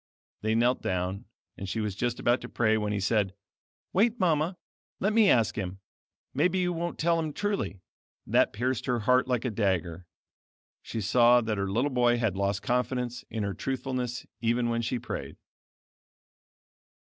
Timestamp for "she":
1.69-1.79, 10.81-11.01, 14.81-14.97